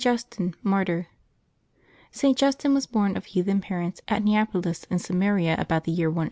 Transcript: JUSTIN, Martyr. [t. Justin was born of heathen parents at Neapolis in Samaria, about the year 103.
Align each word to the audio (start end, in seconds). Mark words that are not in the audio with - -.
JUSTIN, 0.03 0.55
Martyr. 0.63 1.09
[t. 2.11 2.33
Justin 2.33 2.73
was 2.73 2.87
born 2.87 3.15
of 3.15 3.23
heathen 3.25 3.61
parents 3.61 4.01
at 4.07 4.23
Neapolis 4.23 4.83
in 4.85 4.97
Samaria, 4.97 5.53
about 5.59 5.83
the 5.83 5.91
year 5.91 6.09
103. 6.09 6.19